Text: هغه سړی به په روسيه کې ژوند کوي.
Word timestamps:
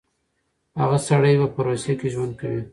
هغه 0.79 0.97
سړی 1.07 1.33
به 1.39 1.47
په 1.53 1.59
روسيه 1.67 1.93
کې 1.99 2.07
ژوند 2.13 2.33
کوي. 2.39 2.61